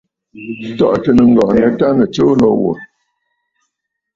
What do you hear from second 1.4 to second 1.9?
nyâ tâ